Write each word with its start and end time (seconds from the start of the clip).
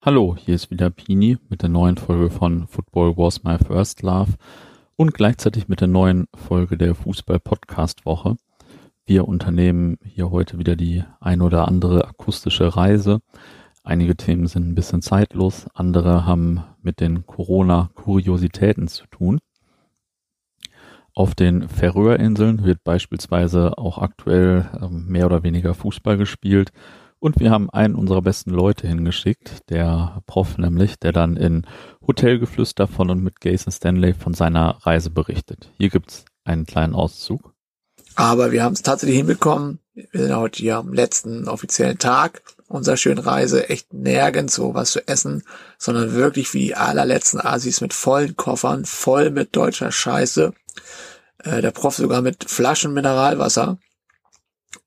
Hallo, 0.00 0.36
hier 0.38 0.54
ist 0.54 0.70
wieder 0.70 0.90
Pini 0.90 1.38
mit 1.48 1.62
der 1.62 1.68
neuen 1.68 1.96
Folge 1.96 2.30
von 2.30 2.68
Football 2.68 3.16
Was 3.16 3.42
My 3.42 3.58
First 3.58 4.02
Love 4.02 4.34
und 4.94 5.12
gleichzeitig 5.12 5.66
mit 5.66 5.80
der 5.80 5.88
neuen 5.88 6.28
Folge 6.36 6.78
der 6.78 6.94
Fußball-Podcast-Woche. 6.94 8.36
Wir 9.06 9.26
unternehmen 9.26 9.98
hier 10.04 10.30
heute 10.30 10.56
wieder 10.60 10.76
die 10.76 11.02
ein 11.18 11.42
oder 11.42 11.66
andere 11.66 12.06
akustische 12.06 12.76
Reise. 12.76 13.18
Einige 13.82 14.16
Themen 14.16 14.46
sind 14.46 14.68
ein 14.68 14.76
bisschen 14.76 15.02
zeitlos, 15.02 15.66
andere 15.74 16.24
haben 16.24 16.62
mit 16.80 17.00
den 17.00 17.26
Corona-Kuriositäten 17.26 18.86
zu 18.86 19.04
tun. 19.08 19.40
Auf 21.12 21.34
den 21.34 21.68
Färöerinseln 21.68 22.62
wird 22.62 22.84
beispielsweise 22.84 23.76
auch 23.76 23.98
aktuell 23.98 24.70
ähm, 24.80 25.08
mehr 25.08 25.26
oder 25.26 25.42
weniger 25.42 25.74
Fußball 25.74 26.16
gespielt 26.16 26.70
und 27.20 27.40
wir 27.40 27.50
haben 27.50 27.70
einen 27.70 27.94
unserer 27.94 28.22
besten 28.22 28.50
Leute 28.50 28.86
hingeschickt, 28.86 29.70
der 29.70 30.22
Prof 30.26 30.58
nämlich, 30.58 30.98
der 30.98 31.12
dann 31.12 31.36
in 31.36 31.66
Hotelgeflüster 32.06 32.86
von 32.86 33.10
und 33.10 33.22
mit 33.22 33.34
Jason 33.42 33.72
Stanley 33.72 34.14
von 34.14 34.34
seiner 34.34 34.78
Reise 34.82 35.10
berichtet. 35.10 35.70
Hier 35.78 35.90
gibt's 35.90 36.24
einen 36.44 36.66
kleinen 36.66 36.94
Auszug. 36.94 37.54
Aber 38.14 38.50
wir 38.50 38.64
haben 38.64 38.72
es 38.72 38.82
tatsächlich 38.82 39.18
hinbekommen. 39.18 39.78
Wir 39.94 40.22
sind 40.22 40.36
heute 40.36 40.58
hier 40.60 40.76
am 40.78 40.92
letzten 40.92 41.48
offiziellen 41.48 41.98
Tag 41.98 42.42
unserer 42.66 42.96
schönen 42.96 43.18
Reise. 43.18 43.68
Echt 43.68 43.92
nirgends 43.92 44.54
so 44.54 44.74
was 44.74 44.90
zu 44.92 45.06
essen, 45.06 45.44
sondern 45.78 46.12
wirklich 46.12 46.52
wie 46.54 46.66
die 46.66 46.74
allerletzten 46.74 47.40
Asis 47.40 47.80
mit 47.80 47.94
vollen 47.94 48.36
Koffern, 48.36 48.84
voll 48.84 49.30
mit 49.30 49.54
deutscher 49.54 49.92
Scheiße. 49.92 50.52
Äh, 51.44 51.62
der 51.62 51.70
Prof 51.70 51.94
sogar 51.94 52.22
mit 52.22 52.50
Flaschen 52.50 52.92
Mineralwasser 52.92 53.78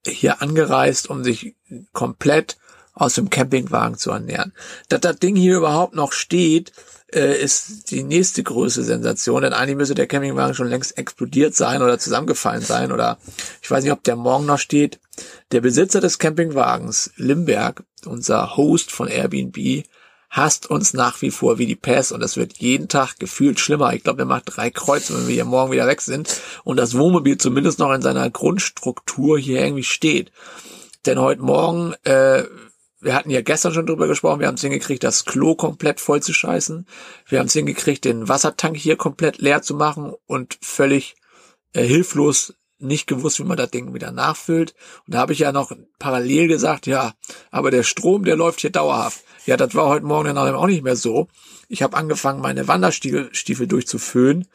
hier 0.06 0.42
angereist, 0.42 1.08
um 1.08 1.24
sich 1.24 1.54
komplett 1.92 2.56
aus 2.94 3.14
dem 3.14 3.30
Campingwagen 3.30 3.96
zu 3.96 4.10
ernähren. 4.10 4.52
Dass 4.88 5.00
das 5.00 5.16
Ding 5.16 5.36
hier 5.36 5.56
überhaupt 5.56 5.94
noch 5.94 6.12
steht, 6.12 6.72
äh, 7.12 7.40
ist 7.40 7.90
die 7.90 8.02
nächste 8.02 8.42
größte 8.42 8.84
Sensation, 8.84 9.42
denn 9.42 9.52
eigentlich 9.52 9.76
müsste 9.76 9.94
der 9.94 10.06
Campingwagen 10.06 10.54
schon 10.54 10.68
längst 10.68 10.96
explodiert 10.98 11.54
sein 11.54 11.82
oder 11.82 11.98
zusammengefallen 11.98 12.62
sein 12.62 12.92
oder 12.92 13.18
ich 13.60 13.70
weiß 13.70 13.84
nicht, 13.84 13.92
ob 13.92 14.02
der 14.04 14.16
morgen 14.16 14.46
noch 14.46 14.58
steht. 14.58 14.98
Der 15.52 15.60
Besitzer 15.60 16.00
des 16.00 16.18
Campingwagens, 16.18 17.12
Limberg, 17.16 17.84
unser 18.06 18.56
Host 18.56 18.90
von 18.90 19.08
Airbnb, 19.08 19.84
hasst 20.32 20.68
uns 20.68 20.94
nach 20.94 21.20
wie 21.20 21.30
vor 21.30 21.58
wie 21.58 21.66
die 21.66 21.76
Pest 21.76 22.10
und 22.10 22.22
es 22.22 22.38
wird 22.38 22.56
jeden 22.56 22.88
Tag 22.88 23.18
gefühlt 23.18 23.60
schlimmer. 23.60 23.92
Ich 23.92 24.02
glaube, 24.02 24.22
er 24.22 24.26
macht 24.26 24.44
drei 24.46 24.70
Kreuze, 24.70 25.14
wenn 25.14 25.28
wir 25.28 25.34
hier 25.34 25.44
morgen 25.44 25.72
wieder 25.72 25.86
weg 25.86 26.00
sind 26.00 26.40
und 26.64 26.78
das 26.78 26.96
Wohnmobil 26.96 27.36
zumindest 27.36 27.78
noch 27.78 27.92
in 27.92 28.00
seiner 28.00 28.30
Grundstruktur 28.30 29.38
hier 29.38 29.60
irgendwie 29.60 29.84
steht. 29.84 30.32
Denn 31.04 31.20
heute 31.20 31.42
Morgen, 31.42 31.92
äh, 32.04 32.44
wir 33.00 33.14
hatten 33.14 33.28
ja 33.28 33.42
gestern 33.42 33.74
schon 33.74 33.84
drüber 33.84 34.08
gesprochen, 34.08 34.40
wir 34.40 34.46
haben 34.46 34.54
es 34.54 34.62
hingekriegt, 34.62 35.04
das 35.04 35.26
Klo 35.26 35.54
komplett 35.54 36.00
voll 36.00 36.22
zu 36.22 36.32
scheißen. 36.32 36.86
Wir 37.26 37.38
haben 37.38 37.48
es 37.48 37.52
hingekriegt, 37.52 38.06
den 38.06 38.26
Wassertank 38.26 38.78
hier 38.78 38.96
komplett 38.96 39.36
leer 39.36 39.60
zu 39.60 39.74
machen 39.74 40.14
und 40.26 40.56
völlig 40.62 41.14
äh, 41.74 41.84
hilflos 41.84 42.54
nicht 42.82 43.06
gewusst, 43.06 43.38
wie 43.38 43.44
man 43.44 43.56
das 43.56 43.70
Ding 43.70 43.94
wieder 43.94 44.12
nachfüllt. 44.12 44.74
Und 45.06 45.14
da 45.14 45.18
habe 45.18 45.32
ich 45.32 45.40
ja 45.40 45.52
noch 45.52 45.72
parallel 45.98 46.48
gesagt, 46.48 46.86
ja, 46.86 47.12
aber 47.50 47.70
der 47.70 47.82
Strom, 47.82 48.24
der 48.24 48.36
läuft 48.36 48.60
hier 48.60 48.70
dauerhaft. 48.70 49.22
Ja, 49.46 49.56
das 49.56 49.74
war 49.74 49.86
heute 49.86 50.06
Morgen 50.06 50.34
dann 50.34 50.54
auch 50.54 50.66
nicht 50.66 50.84
mehr 50.84 50.96
so. 50.96 51.28
Ich 51.68 51.82
habe 51.82 51.96
angefangen, 51.96 52.40
meine 52.40 52.68
Wanderstiefel 52.68 53.66
durchzuföhnen, 53.66 54.46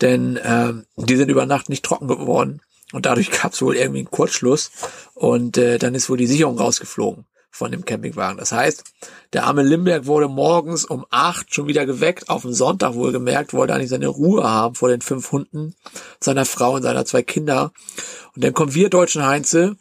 denn 0.00 0.38
ähm, 0.42 0.84
die 0.96 1.16
sind 1.16 1.30
über 1.30 1.46
Nacht 1.46 1.68
nicht 1.68 1.84
trocken 1.84 2.08
geworden. 2.08 2.60
Und 2.92 3.06
dadurch 3.06 3.30
gab 3.30 3.52
es 3.52 3.62
wohl 3.62 3.76
irgendwie 3.76 4.00
einen 4.00 4.10
Kurzschluss. 4.10 4.70
Und 5.14 5.58
äh, 5.58 5.78
dann 5.78 5.94
ist 5.94 6.08
wohl 6.08 6.16
die 6.16 6.26
Sicherung 6.26 6.58
rausgeflogen 6.58 7.26
von 7.50 7.72
dem 7.72 7.84
Campingwagen. 7.84 8.38
Das 8.38 8.52
heißt, 8.52 8.84
der 9.32 9.44
arme 9.44 9.62
Limberg 9.62 10.06
wurde 10.06 10.28
morgens 10.28 10.84
um 10.84 11.04
acht 11.10 11.54
schon 11.54 11.66
wieder 11.66 11.86
geweckt, 11.86 12.30
auf 12.30 12.42
dem 12.42 12.52
Sonntag 12.52 12.94
wohl 12.94 13.12
gemerkt, 13.12 13.52
wollte 13.52 13.74
eigentlich 13.74 13.90
seine 13.90 14.08
Ruhe 14.08 14.44
haben 14.44 14.74
vor 14.74 14.88
den 14.88 15.00
fünf 15.00 15.32
Hunden, 15.32 15.74
seiner 16.20 16.44
Frau 16.44 16.74
und 16.74 16.82
seiner 16.82 17.04
zwei 17.04 17.22
Kinder. 17.22 17.72
Und 18.34 18.44
dann 18.44 18.54
kommen 18.54 18.74
wir 18.74 18.90
deutschen 18.90 19.26
Heinze 19.26 19.76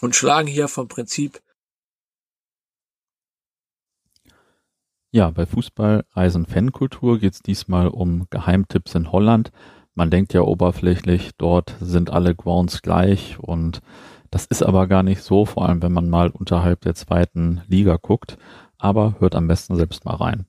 und 0.00 0.16
schlagen 0.16 0.48
hier 0.48 0.68
vom 0.68 0.88
Prinzip 0.88 1.40
Ja, 5.16 5.30
bei 5.30 5.46
Fußball, 5.46 6.04
Reisen, 6.12 6.44
Fankultur 6.44 7.18
geht 7.18 7.32
es 7.32 7.40
diesmal 7.40 7.88
um 7.88 8.26
Geheimtipps 8.28 8.94
in 8.94 9.12
Holland. 9.12 9.50
Man 9.94 10.10
denkt 10.10 10.34
ja 10.34 10.42
oberflächlich, 10.42 11.30
dort 11.38 11.74
sind 11.80 12.10
alle 12.10 12.34
Grounds 12.34 12.82
gleich 12.82 13.38
und 13.38 13.80
das 14.30 14.46
ist 14.46 14.62
aber 14.62 14.86
gar 14.86 15.02
nicht 15.02 15.22
so, 15.22 15.44
vor 15.44 15.68
allem 15.68 15.82
wenn 15.82 15.92
man 15.92 16.08
mal 16.08 16.30
unterhalb 16.30 16.80
der 16.82 16.94
zweiten 16.94 17.62
Liga 17.66 17.96
guckt. 18.00 18.38
Aber 18.78 19.16
hört 19.20 19.34
am 19.34 19.48
besten 19.48 19.76
selbst 19.76 20.04
mal 20.04 20.16
rein. 20.16 20.46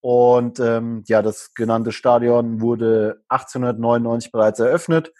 Und 0.00 0.60
ähm, 0.60 1.04
ja, 1.06 1.22
das 1.22 1.54
genannte 1.54 1.92
Stadion 1.92 2.60
wurde 2.60 3.22
1899 3.28 4.30
bereits 4.32 4.60
eröffnet 4.60 5.12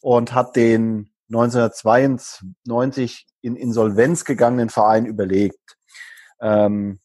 und 0.00 0.34
hat 0.34 0.56
den 0.56 1.12
1992 1.28 3.26
in 3.40 3.56
Insolvenz 3.56 4.24
gegangenen 4.24 4.68
Verein 4.68 5.06
überlegt. 5.06 5.76
Ähm, 6.40 6.98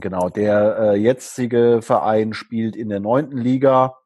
Genau, 0.00 0.28
der 0.28 0.78
äh, 0.78 0.96
jetzige 0.96 1.80
Verein 1.80 2.34
spielt 2.34 2.76
in 2.76 2.88
der 2.88 3.00
neunten 3.00 3.38
Liga 3.38 3.96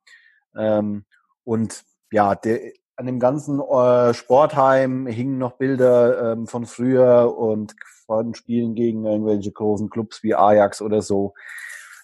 ähm, 0.56 1.04
und 1.44 1.82
ja, 2.12 2.34
der, 2.34 2.60
an 3.00 3.06
dem 3.06 3.18
ganzen 3.18 3.60
äh, 3.60 4.12
Sportheim 4.12 5.06
hingen 5.06 5.38
noch 5.38 5.52
Bilder 5.52 6.32
ähm, 6.32 6.46
von 6.46 6.66
früher 6.66 7.34
und 7.36 7.74
von 8.04 8.34
Spielen 8.34 8.74
gegen 8.74 9.06
irgendwelche 9.06 9.50
großen 9.50 9.88
Clubs 9.88 10.22
wie 10.22 10.34
Ajax 10.34 10.82
oder 10.82 11.00
so. 11.00 11.32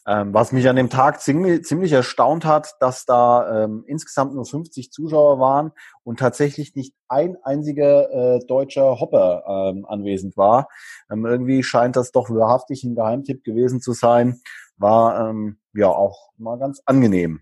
Ähm, 0.08 0.32
was 0.32 0.52
mich 0.52 0.68
an 0.68 0.76
dem 0.76 0.88
Tag 0.88 1.20
ziemlich, 1.20 1.64
ziemlich 1.64 1.92
erstaunt 1.92 2.46
hat, 2.46 2.76
dass 2.80 3.04
da 3.04 3.64
ähm, 3.64 3.84
insgesamt 3.86 4.34
nur 4.34 4.46
50 4.46 4.90
Zuschauer 4.90 5.38
waren 5.38 5.72
und 6.02 6.18
tatsächlich 6.18 6.74
nicht 6.74 6.94
ein 7.08 7.36
einziger 7.42 8.10
äh, 8.36 8.38
deutscher 8.46 8.98
Hopper 8.98 9.42
ähm, 9.46 9.84
anwesend 9.84 10.36
war. 10.36 10.68
Ähm, 11.10 11.26
irgendwie 11.26 11.62
scheint 11.62 11.96
das 11.96 12.10
doch 12.10 12.30
wahrhaftig 12.30 12.84
ein 12.84 12.94
Geheimtipp 12.94 13.44
gewesen 13.44 13.82
zu 13.82 13.92
sein. 13.92 14.40
War 14.78 15.28
ähm, 15.28 15.58
ja 15.74 15.88
auch 15.88 16.30
mal 16.38 16.56
ganz 16.56 16.80
angenehm. 16.86 17.40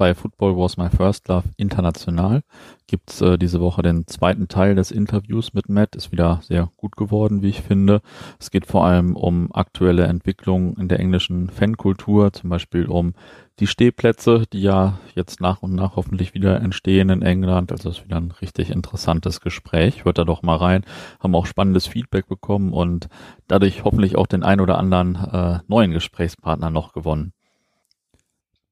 Bei 0.00 0.14
Football 0.14 0.56
Was 0.56 0.78
My 0.78 0.88
First 0.88 1.28
Love 1.28 1.50
international 1.58 2.42
gibt's 2.86 3.20
äh, 3.20 3.36
diese 3.36 3.60
Woche 3.60 3.82
den 3.82 4.06
zweiten 4.06 4.48
Teil 4.48 4.74
des 4.74 4.90
Interviews 4.90 5.52
mit 5.52 5.68
Matt. 5.68 5.94
Ist 5.94 6.10
wieder 6.10 6.40
sehr 6.42 6.70
gut 6.78 6.96
geworden, 6.96 7.42
wie 7.42 7.50
ich 7.50 7.60
finde. 7.60 8.00
Es 8.38 8.50
geht 8.50 8.64
vor 8.64 8.86
allem 8.86 9.14
um 9.14 9.52
aktuelle 9.52 10.04
Entwicklungen 10.04 10.74
in 10.78 10.88
der 10.88 11.00
englischen 11.00 11.50
Fankultur, 11.50 12.32
zum 12.32 12.48
Beispiel 12.48 12.86
um 12.86 13.12
die 13.58 13.66
Stehplätze, 13.66 14.44
die 14.50 14.62
ja 14.62 14.98
jetzt 15.14 15.42
nach 15.42 15.60
und 15.60 15.74
nach 15.74 15.96
hoffentlich 15.96 16.32
wieder 16.32 16.62
entstehen 16.62 17.10
in 17.10 17.20
England. 17.20 17.70
Also 17.70 17.90
ist 17.90 18.06
wieder 18.06 18.16
ein 18.16 18.32
richtig 18.40 18.70
interessantes 18.70 19.42
Gespräch. 19.42 20.06
Hört 20.06 20.16
da 20.16 20.24
doch 20.24 20.40
mal 20.42 20.56
rein. 20.56 20.82
Haben 21.22 21.34
auch 21.34 21.44
spannendes 21.44 21.86
Feedback 21.86 22.26
bekommen 22.26 22.72
und 22.72 23.10
dadurch 23.48 23.84
hoffentlich 23.84 24.16
auch 24.16 24.26
den 24.26 24.44
ein 24.44 24.62
oder 24.62 24.78
anderen 24.78 25.16
äh, 25.16 25.58
neuen 25.68 25.90
Gesprächspartner 25.90 26.70
noch 26.70 26.94
gewonnen. 26.94 27.34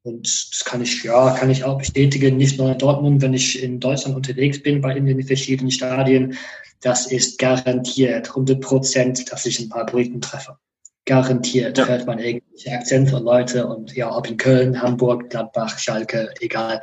Und 0.08 0.26
das 0.52 0.64
kann 0.64 0.80
ich, 0.80 1.02
ja, 1.04 1.34
kann 1.34 1.50
ich 1.50 1.64
auch 1.64 1.78
bestätigen, 1.78 2.38
nicht 2.38 2.58
nur 2.58 2.72
in 2.72 2.78
Dortmund, 2.78 3.20
wenn 3.20 3.34
ich 3.34 3.62
in 3.62 3.78
Deutschland 3.78 4.16
unterwegs 4.16 4.62
bin, 4.62 4.80
bei 4.80 4.96
in 4.96 5.04
den 5.04 5.22
verschiedenen 5.22 5.70
Stadien. 5.70 6.38
Das 6.80 7.06
ist 7.12 7.38
garantiert 7.38 8.28
100 8.30 8.60
Prozent, 8.60 9.30
dass 9.30 9.44
ich 9.44 9.60
ein 9.60 9.68
paar 9.68 9.84
Briten 9.84 10.20
treffe. 10.20 10.56
Garantiert 11.04 11.76
ja. 11.76 11.86
hört 11.86 12.06
man 12.06 12.18
irgendwelche 12.18 12.70
Akzente 12.72 13.16
und 13.16 13.24
Leute 13.24 13.66
und 13.66 13.94
ja, 13.94 14.14
ob 14.14 14.28
in 14.28 14.38
Köln, 14.38 14.80
Hamburg, 14.80 15.28
Gladbach, 15.28 15.78
Schalke, 15.78 16.32
egal. 16.40 16.80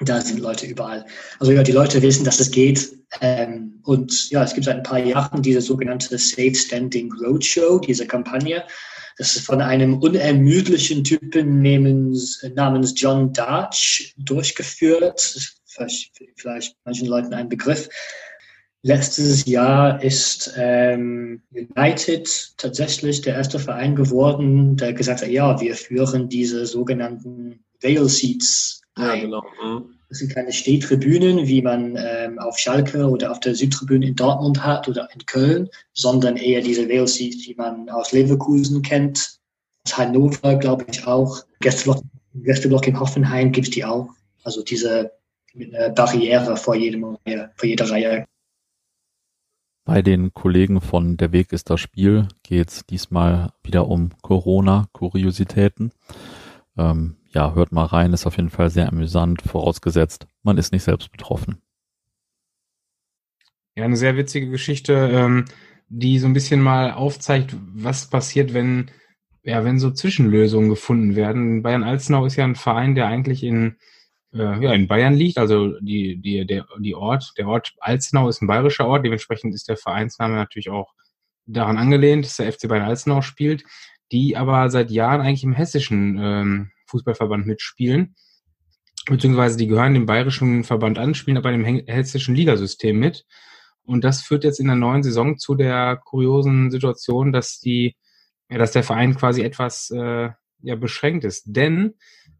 Da 0.00 0.20
sind 0.20 0.40
Leute 0.40 0.66
überall. 0.66 1.04
Also 1.38 1.52
ja, 1.52 1.62
die 1.62 1.72
Leute 1.72 2.00
wissen, 2.02 2.24
dass 2.24 2.40
es 2.40 2.50
geht. 2.50 2.92
Ähm, 3.20 3.80
und 3.84 4.30
ja, 4.30 4.42
es 4.42 4.54
gibt 4.54 4.64
seit 4.64 4.76
ein 4.76 4.82
paar 4.82 4.98
Jahren 4.98 5.42
diese 5.42 5.60
sogenannte 5.60 6.16
Safe 6.16 6.54
Standing 6.54 7.12
Roadshow, 7.12 7.78
diese 7.78 8.06
Kampagne. 8.06 8.64
Das 9.22 9.36
ist 9.36 9.46
von 9.46 9.60
einem 9.60 10.00
unermüdlichen 10.00 11.04
Typen 11.04 11.62
namens, 11.62 12.44
namens 12.56 12.92
John 12.96 13.32
Darch 13.32 14.16
durchgeführt. 14.18 15.54
Vielleicht, 15.64 16.10
vielleicht 16.34 16.76
manchen 16.84 17.06
Leuten 17.06 17.32
ein 17.32 17.48
Begriff. 17.48 17.88
Letztes 18.82 19.46
Jahr 19.46 20.02
ist 20.02 20.52
ähm, 20.56 21.40
United 21.52 22.28
tatsächlich 22.56 23.20
der 23.20 23.36
erste 23.36 23.60
Verein 23.60 23.94
geworden, 23.94 24.76
der 24.76 24.92
gesagt 24.92 25.22
hat, 25.22 25.28
ja, 25.28 25.60
wir 25.60 25.76
führen 25.76 26.28
diese 26.28 26.66
sogenannten 26.66 27.62
Veil 27.80 28.08
Seats 28.08 28.82
ein. 28.96 29.06
Ja, 29.06 29.14
genau. 29.20 29.44
Mhm. 29.62 29.98
Das 30.12 30.18
sind 30.18 30.34
keine 30.34 30.52
Stehtribünen, 30.52 31.46
wie 31.46 31.62
man 31.62 31.96
ähm, 31.96 32.38
auf 32.38 32.58
Schalke 32.58 33.08
oder 33.08 33.30
auf 33.30 33.40
der 33.40 33.54
Südtribüne 33.54 34.08
in 34.08 34.14
Dortmund 34.14 34.62
hat 34.62 34.86
oder 34.86 35.08
in 35.14 35.24
Köln, 35.24 35.70
sondern 35.94 36.36
eher 36.36 36.60
diese 36.60 36.86
Wales-Seats, 36.86 37.38
die 37.38 37.54
man 37.54 37.88
aus 37.88 38.12
Leverkusen 38.12 38.82
kennt. 38.82 39.38
Aus 39.86 39.96
Hannover, 39.96 40.56
glaube 40.56 40.84
ich, 40.90 41.06
auch. 41.06 41.42
Gästeblock, 41.60 42.02
Gästeblock 42.34 42.86
in 42.88 43.00
Hoffenheim 43.00 43.52
gibt 43.52 43.68
es 43.68 43.72
die 43.72 43.86
auch. 43.86 44.10
Also 44.44 44.62
diese 44.62 45.12
Barriere 45.94 46.58
vor, 46.58 46.74
jedem, 46.74 47.16
vor 47.56 47.64
jeder 47.66 47.88
Reihe. 47.90 48.26
Bei 49.86 50.02
den 50.02 50.34
Kollegen 50.34 50.82
von 50.82 51.16
Der 51.16 51.32
Weg 51.32 51.54
ist 51.54 51.70
das 51.70 51.80
Spiel 51.80 52.28
geht 52.42 52.68
es 52.68 52.84
diesmal 52.84 53.54
wieder 53.64 53.88
um 53.88 54.10
Corona-Kuriositäten. 54.20 55.90
Ähm, 56.76 57.16
ja, 57.32 57.54
hört 57.54 57.72
mal 57.72 57.86
rein, 57.86 58.12
ist 58.12 58.26
auf 58.26 58.36
jeden 58.36 58.50
Fall 58.50 58.70
sehr 58.70 58.88
amüsant, 58.88 59.42
vorausgesetzt, 59.42 60.26
man 60.42 60.58
ist 60.58 60.72
nicht 60.72 60.84
selbst 60.84 61.10
betroffen. 61.10 61.62
Ja, 63.74 63.84
eine 63.84 63.96
sehr 63.96 64.16
witzige 64.16 64.50
Geschichte, 64.50 65.10
ähm, 65.12 65.46
die 65.88 66.18
so 66.18 66.26
ein 66.26 66.34
bisschen 66.34 66.60
mal 66.60 66.92
aufzeigt, 66.92 67.56
was 67.74 68.08
passiert, 68.08 68.52
wenn, 68.52 68.90
ja, 69.42 69.64
wenn 69.64 69.78
so 69.78 69.90
Zwischenlösungen 69.90 70.68
gefunden 70.68 71.16
werden. 71.16 71.62
Bayern 71.62 71.82
Alzenau 71.82 72.26
ist 72.26 72.36
ja 72.36 72.44
ein 72.44 72.54
Verein, 72.56 72.94
der 72.94 73.06
eigentlich 73.06 73.42
in 73.42 73.76
äh, 74.34 74.62
ja, 74.62 74.72
in 74.72 74.88
Bayern 74.88 75.14
liegt. 75.14 75.38
Also 75.38 75.78
die, 75.80 76.16
die, 76.16 76.46
der, 76.46 76.66
die 76.78 76.94
Ort, 76.94 77.34
der 77.38 77.48
Ort 77.48 77.74
Alzenau 77.80 78.28
ist 78.28 78.42
ein 78.42 78.46
bayerischer 78.46 78.86
Ort, 78.86 79.04
dementsprechend 79.04 79.54
ist 79.54 79.68
der 79.68 79.76
Vereinsname 79.76 80.34
natürlich 80.34 80.70
auch 80.70 80.94
daran 81.46 81.78
angelehnt, 81.78 82.24
dass 82.24 82.36
der 82.36 82.52
FC 82.52 82.68
Bayern 82.68 82.88
Alzenau 82.88 83.22
spielt, 83.22 83.64
die 84.10 84.36
aber 84.36 84.70
seit 84.70 84.90
Jahren 84.90 85.20
eigentlich 85.20 85.44
im 85.44 85.54
hessischen 85.54 86.18
ähm, 86.20 86.71
Fußballverband 86.92 87.46
mitspielen. 87.46 88.14
Beziehungsweise 89.06 89.56
die 89.56 89.66
gehören 89.66 89.94
dem 89.94 90.06
bayerischen 90.06 90.62
Verband 90.62 90.98
an, 90.98 91.14
spielen 91.14 91.36
aber 91.36 91.52
im 91.52 91.64
hessischen 91.64 92.36
Ligasystem 92.36 92.96
mit. 92.96 93.24
Und 93.84 94.04
das 94.04 94.22
führt 94.22 94.44
jetzt 94.44 94.60
in 94.60 94.66
der 94.66 94.76
neuen 94.76 95.02
Saison 95.02 95.38
zu 95.38 95.56
der 95.56 95.96
kuriosen 95.96 96.70
Situation, 96.70 97.32
dass 97.32 97.58
die, 97.58 97.96
ja, 98.48 98.58
dass 98.58 98.70
der 98.70 98.84
Verein 98.84 99.16
quasi 99.16 99.42
etwas 99.42 99.90
äh, 99.90 100.30
ja, 100.60 100.76
beschränkt 100.76 101.24
ist. 101.24 101.44
Denn 101.46 101.94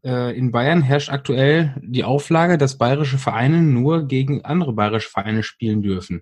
äh, 0.05 0.37
in 0.37 0.51
Bayern 0.51 0.81
herrscht 0.81 1.09
aktuell 1.09 1.75
die 1.81 2.05
Auflage, 2.05 2.57
dass 2.57 2.77
bayerische 2.77 3.17
Vereine 3.17 3.61
nur 3.61 4.07
gegen 4.07 4.45
andere 4.45 4.73
bayerische 4.73 5.09
Vereine 5.09 5.43
spielen 5.43 5.81
dürfen. 5.81 6.21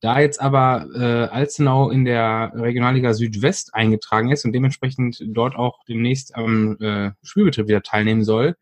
Da 0.00 0.20
jetzt 0.20 0.40
aber 0.40 0.86
äh, 0.94 1.34
Alzenau 1.34 1.90
in 1.90 2.04
der 2.04 2.52
Regionalliga 2.54 3.14
Südwest 3.14 3.74
eingetragen 3.74 4.30
ist 4.30 4.44
und 4.44 4.52
dementsprechend 4.52 5.22
dort 5.26 5.56
auch 5.56 5.78
demnächst 5.88 6.34
am 6.36 6.76
äh, 6.80 7.12
Spielbetrieb 7.22 7.68
wieder 7.68 7.82
teilnehmen 7.82 8.22
soll, 8.22 8.56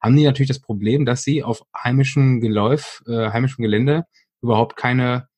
haben 0.00 0.16
die 0.16 0.24
natürlich 0.24 0.48
das 0.48 0.60
Problem, 0.60 1.04
dass 1.04 1.22
sie 1.22 1.44
auf 1.44 1.62
heimischem 1.76 2.40
Geläuf, 2.40 3.02
äh, 3.06 3.30
heimischem 3.30 3.62
Gelände 3.62 4.04
überhaupt 4.42 4.76
keine 4.76 5.28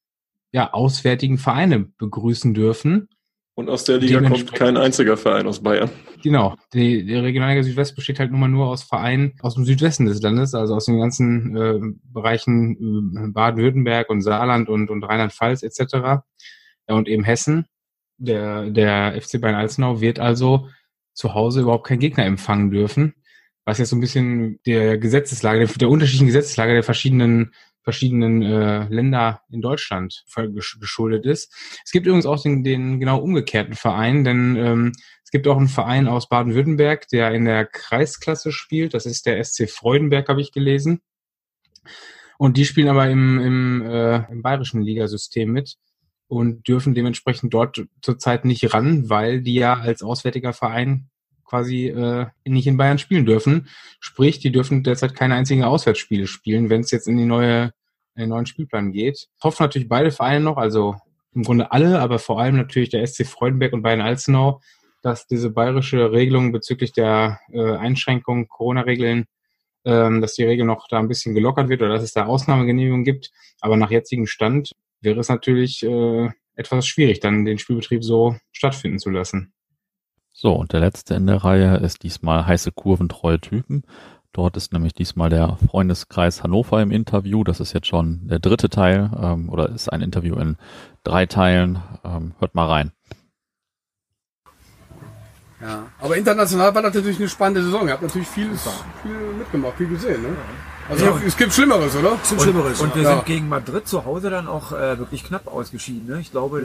ja, 0.53 0.73
auswärtigen 0.73 1.39
Vereine 1.39 1.81
begrüßen 1.99 2.55
dürfen. 2.55 3.09
Und 3.55 3.69
aus 3.69 3.85
der 3.85 3.99
Liga 3.99 4.21
kommt 4.23 4.55
kein 4.55 4.79
einziger 4.79 5.17
Verein 5.17 5.47
aus 5.47 5.63
Bayern. 5.63 5.91
Genau. 6.23 6.57
Die, 6.73 7.05
die 7.05 7.17
Regionalliga 7.17 7.63
Südwest 7.63 7.95
besteht 7.95 8.19
halt 8.19 8.31
nun 8.31 8.41
mal 8.41 8.49
nur 8.49 8.69
aus 8.69 8.83
Vereinen 8.83 9.35
aus 9.43 9.55
dem 9.55 9.67
Südwesten 9.67 10.07
des 10.07 10.23
Landes, 10.23 10.55
also 10.55 10.75
aus 10.75 10.87
den 10.87 10.99
ganzen 10.99 11.57
äh, 11.57 11.79
Bereichen 12.05 13.17
äh, 13.17 13.29
Baden-Württemberg 13.29 14.09
und 14.09 14.23
Saarland 14.23 14.71
und, 14.71 14.89
und 14.89 15.05
Rheinland-Pfalz 15.05 15.63
etc. 15.63 15.93
Ja, 15.93 16.25
und 16.89 17.09
eben 17.09 17.25
Hessen. 17.25 17.67
Der, 18.17 18.71
der 18.71 19.21
FC 19.21 19.41
Bayern 19.41 19.57
Alzenau 19.57 20.01
wird 20.01 20.19
also 20.19 20.69
zu 21.13 21.35
Hause 21.35 21.63
überhaupt 21.63 21.87
keinen 21.87 21.99
Gegner 21.99 22.25
empfangen 22.25 22.71
dürfen, 22.71 23.15
was 23.65 23.79
jetzt 23.79 23.91
so 23.91 23.97
ein 23.97 24.01
bisschen 24.01 24.61
der 24.65 24.97
Gesetzeslage, 24.97 25.67
der, 25.67 25.77
der 25.77 25.91
unterschiedlichen 25.91 26.29
Gesetzeslage 26.29 26.73
der 26.73 26.83
verschiedenen 26.85 27.53
verschiedenen 27.83 28.43
äh, 28.43 28.85
Länder 28.89 29.43
in 29.51 29.61
Deutschland 29.61 30.25
geschuldet 30.81 31.27
ist. 31.27 31.53
Es 31.85 31.91
gibt 31.91 32.07
übrigens 32.07 32.27
auch 32.27 32.41
den, 32.41 32.63
den 32.65 33.01
genau 33.01 33.19
umgekehrten 33.21 33.75
Verein, 33.75 34.25
denn 34.25 34.57
ähm, 34.57 34.93
es 35.25 35.31
gibt 35.31 35.49
auch 35.49 35.57
einen 35.57 35.69
Verein 35.69 36.09
aus 36.09 36.29
Baden-Württemberg, 36.29 37.09
der 37.09 37.33
in 37.33 37.45
der 37.45 37.67
Kreisklasse 37.67 38.53
spielt. 38.53 38.95
Das 38.95 39.07
ist 39.07 39.27
der 39.27 39.43
SC 39.43 39.69
Freudenberg, 39.69 40.29
habe 40.29 40.41
ich 40.41 40.53
gelesen. 40.53 41.01
Und 42.39 42.57
die 42.57 42.65
spielen 42.65 42.89
aber 42.89 43.09
im, 43.09 43.39
im, 43.39 43.83
äh, 43.83 44.31
im 44.31 44.43
bayerischen 44.43 44.83
Ligasystem 44.83 45.51
mit 45.51 45.77
und 46.29 46.67
dürfen 46.67 46.95
dementsprechend 46.95 47.53
dort 47.53 47.85
zurzeit 48.01 48.45
nicht 48.45 48.73
ran, 48.73 49.11
weil 49.11 49.43
die 49.43 49.55
ja 49.55 49.75
als 49.75 50.03
auswärtiger 50.03 50.53
Verein 50.53 51.11
quasi 51.53 51.89
äh, 51.89 52.27
nicht 52.47 52.67
in 52.67 52.79
Bayern 52.79 52.97
spielen 52.97 53.27
dürfen. 53.27 53.69
Sprich, 54.01 54.39
die 54.39 54.51
dürfen 54.51 54.83
derzeit 54.83 55.15
keine 55.15 55.35
einzigen 55.35 55.65
Auswärtsspiele 55.65 56.27
spielen, 56.27 56.71
wenn 56.71 56.81
es 56.81 56.91
jetzt 56.91 57.07
in 57.07 57.19
die 57.19 57.27
neue 57.27 57.73
in 58.15 58.23
den 58.23 58.31
neuen 58.31 58.47
Spielplan 58.47 58.93
geht. 58.93 59.29
Hoffen 59.43 59.65
natürlich 59.65 59.89
beide 59.89 60.11
Vereine 60.11 60.45
noch, 60.45 60.57
also 60.57 60.97
im 61.35 61.43
Grunde 61.43 61.73
alle, 61.73 62.01
aber 62.01 62.19
vor 62.19 62.41
allem 62.41 62.57
natürlich 62.57 62.89
der 62.89 63.07
SC 63.07 63.27
Freudenberg 63.27 63.75
und 63.75 63.83
Bayern 63.83 64.01
Alzenau, 64.01 64.61
dass 65.03 65.27
diese 65.27 65.51
bayerische 65.51 66.13
Regelung 66.13 66.53
bezüglich 66.53 66.93
der 66.93 67.41
äh, 67.53 67.77
Einschränkung 67.77 68.49
Corona-Regeln, 68.49 69.27
ähm, 69.85 70.21
dass 70.23 70.35
die 70.35 70.45
Regel 70.45 70.65
noch 70.65 70.89
da 70.89 70.99
ein 70.99 71.09
bisschen 71.09 71.35
gelockert 71.35 71.69
wird 71.69 71.83
oder 71.83 71.95
dass 71.95 72.03
es 72.03 72.13
da 72.13 72.27
Ausnahmegenehmigungen 72.27 73.05
gibt. 73.05 73.31
Aber 73.61 73.77
nach 73.77 73.91
jetzigem 73.91 74.27
Stand 74.27 74.73
wäre 75.01 75.21
es 75.21 75.29
natürlich 75.29 75.83
äh, 75.83 76.31
etwas 76.55 76.87
schwierig, 76.87 77.21
dann 77.21 77.45
den 77.45 77.59
Spielbetrieb 77.59 78.05
so 78.05 78.37
stattfinden 78.53 78.99
zu 78.99 79.11
lassen. 79.11 79.53
So, 80.33 80.53
und 80.55 80.73
der 80.73 80.81
letzte 80.81 81.15
in 81.15 81.27
der 81.27 81.45
Reihe 81.45 81.77
ist 81.77 82.03
diesmal 82.03 82.47
heiße 82.47 82.73
kurventreue 82.73 83.41
Typen. 83.41 83.85
Dort 84.33 84.57
ist 84.57 84.73
nämlich 84.73 84.95
diesmal 84.95 85.29
der 85.29 85.59
Freundeskreis 85.69 86.43
Hannover 86.43 86.81
im 86.81 86.91
Interview. 86.91 87.45
Das 87.45 87.61
ist 87.61 87.75
jetzt 87.75 87.87
schon 87.87 88.29
der 88.29 88.39
dritte 88.39 88.71
Teil 88.71 89.11
ähm, 89.21 89.51
oder 89.51 89.69
ist 89.69 89.93
ein 89.93 90.01
Interview 90.01 90.37
in 90.37 90.57
drei 91.05 91.27
Teilen. 91.27 91.83
Ähm, 92.03 92.35
hört 92.39 92.55
mal 92.55 92.67
rein. 92.67 92.93
Ja, 95.61 95.85
aber 96.01 96.17
international 96.17 96.75
war 96.75 96.83
das 96.83 96.95
natürlich 96.95 97.19
eine 97.19 97.29
spannende 97.29 97.63
Saison. 97.63 97.87
Ihr 97.87 97.93
habt 97.93 98.03
natürlich 98.03 98.27
viel, 98.27 98.51
viel 99.03 99.13
mitgemacht, 99.39 99.77
viel 99.77 99.89
gesehen. 99.89 100.23
Ne? 100.23 100.37
Also 100.89 101.05
ja, 101.05 101.21
es 101.27 101.37
gibt 101.37 101.53
Schlimmeres, 101.53 101.95
oder? 101.97 102.19
Es 102.23 102.31
gibt 102.31 102.43
Schlimmeres. 102.43 102.81
Und, 102.81 102.89
und 102.89 102.97
wir 102.97 103.03
ja. 103.03 103.15
sind 103.15 103.27
gegen 103.27 103.49
Madrid 103.49 103.87
zu 103.87 104.05
Hause 104.05 104.31
dann 104.31 104.47
auch 104.49 104.73
äh, 104.73 104.99
wirklich 104.99 105.25
knapp 105.25 105.47
ausgeschieden. 105.47 106.09
Ne? 106.09 106.21
Ich 106.21 106.31
glaube, 106.31 106.61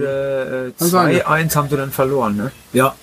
2-1 0.80 1.22
äh, 1.22 1.50
haben 1.56 1.70
sie 1.70 1.78
dann 1.78 1.92
verloren. 1.92 2.36
Ne? 2.36 2.52
Ja. 2.74 2.96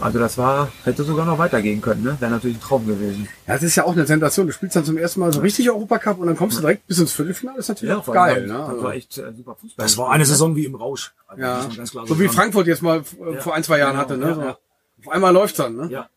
Also 0.00 0.18
das 0.18 0.38
war, 0.38 0.68
hätte 0.84 1.04
sogar 1.04 1.26
noch 1.26 1.38
weitergehen 1.38 1.80
können. 1.80 2.02
Ne? 2.02 2.16
Wäre 2.18 2.30
natürlich 2.30 2.56
ein 2.56 2.60
Traum 2.60 2.86
gewesen. 2.86 3.28
Ja, 3.46 3.54
das 3.54 3.62
ist 3.62 3.76
ja 3.76 3.84
auch 3.84 3.92
eine 3.92 4.06
Sensation. 4.06 4.46
Du 4.46 4.52
spielst 4.52 4.76
dann 4.76 4.84
zum 4.84 4.96
ersten 4.96 5.20
Mal 5.20 5.32
so 5.32 5.40
richtig 5.40 5.70
Europacup 5.70 6.18
und 6.18 6.26
dann 6.26 6.36
kommst 6.36 6.58
du 6.58 6.60
direkt 6.60 6.86
bis 6.86 6.98
ins 6.98 7.12
Viertelfinale. 7.12 7.58
Das 7.58 7.66
ist 7.66 7.68
natürlich 7.70 7.94
ja, 7.94 8.00
auch 8.00 8.12
geil. 8.12 8.46
Ne? 8.46 8.68
Das 8.72 8.82
war 8.82 8.94
echt 8.94 9.18
äh, 9.18 9.32
super 9.36 9.56
Fußball. 9.60 9.84
Das 9.84 9.98
war 9.98 10.10
eine 10.10 10.24
Saison 10.24 10.56
wie 10.56 10.64
im 10.64 10.74
Rausch. 10.74 11.12
Also 11.26 11.42
ja. 11.42 11.68
So 12.06 12.18
wie 12.18 12.28
Frankfurt 12.28 12.66
jetzt 12.66 12.82
mal 12.82 12.98
äh, 13.00 13.40
vor 13.40 13.54
ein, 13.54 13.62
zwei 13.62 13.78
Jahren 13.78 13.92
genau. 13.92 14.02
hatte. 14.02 14.16
Ne? 14.16 14.34
So. 14.34 15.06
Auf 15.06 15.12
einmal 15.12 15.32
läuft's 15.32 15.56
dann. 15.56 15.76
Ne? 15.76 15.88
Ja. 15.90 16.08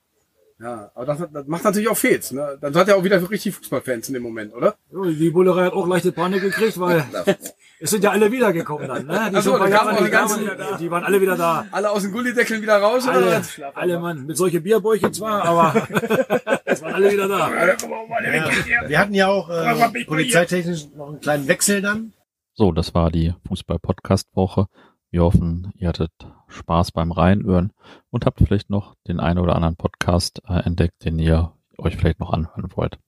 Ja, 0.58 0.90
aber 0.96 1.06
das, 1.06 1.20
das 1.34 1.48
macht 1.48 1.66
natürlich 1.66 1.90
auch 1.90 1.98
Fehls. 1.98 2.32
Ne? 2.32 2.58
Dann 2.62 2.74
hat 2.76 2.88
er 2.88 2.96
auch 2.96 3.04
wieder 3.04 3.30
richtig 3.30 3.56
Fußballfans 3.56 4.08
in 4.08 4.14
dem 4.14 4.24
Moment, 4.24 4.54
oder? 4.54 4.76
Ja, 4.90 5.04
die 5.04 5.30
Bullerei 5.30 5.66
hat 5.66 5.74
auch 5.74 5.86
leichte 5.86 6.14
Panik 6.14 6.42
gekriegt, 6.42 6.80
weil 6.80 7.04
es 7.80 7.90
sind 7.90 8.06
ja 8.06 8.12
alle 8.12 8.32
wiedergekommen 8.32 8.88
dann. 8.88 9.06
Ne? 9.06 9.32
Die, 9.36 9.42
so, 9.42 9.58
da 9.58 9.68
Jahre, 9.68 10.02
die, 10.02 10.10
ganzen, 10.10 10.46
die, 10.46 10.78
die, 10.80 10.92
waren 10.92 11.04
alle 11.04 11.20
wieder 11.20 11.36
da. 11.36 11.66
Alle 11.72 11.92
aus 11.92 12.04
den 12.04 12.14
Gullideckeln 12.14 12.62
wieder 12.62 12.78
raus? 12.78 13.06
Alle, 13.06 13.28
oder? 13.28 13.42
alle 13.74 14.00
Mann, 14.00 14.26
mit 14.26 14.38
solche 14.38 14.62
Bierbäuche 14.62 15.12
zwar, 15.12 15.44
aber 15.44 15.76
es 16.66 16.82
waren 16.82 16.94
alle 16.94 17.12
wieder 17.12 17.28
da. 17.28 17.50
Ja. 17.50 18.88
Wir 18.88 19.00
hatten 19.00 19.14
ja 19.14 19.28
auch 19.28 19.50
äh, 19.50 20.06
polizeitechnisch 20.06 20.88
noch 20.96 21.10
einen 21.10 21.20
kleinen 21.20 21.50
Wechsel 21.50 21.82
dann. 21.82 22.14
So, 22.54 22.72
das 22.72 22.96
war 22.96 23.12
die 23.12 23.34
Fußball-Podcast-Woche. 23.50 24.68
Wir 25.16 25.24
hoffen, 25.24 25.72
ihr 25.78 25.88
hattet 25.88 26.12
Spaß 26.50 26.92
beim 26.92 27.14
Reinhören 27.14 27.72
und 28.10 28.26
habt 28.26 28.40
vielleicht 28.40 28.70
noch 28.70 28.96
den 29.08 29.22
einen 29.22 29.40
oder 29.40 29.56
anderen 29.56 29.78
Podcast 29.78 30.42
äh, 30.46 30.60
entdeckt, 30.60 31.06
den 31.06 31.20
ihr 31.20 31.54
euch 31.78 31.96
vielleicht 31.96 32.20
noch 32.20 32.34
anhören 32.34 32.70
wollt. 32.76 33.00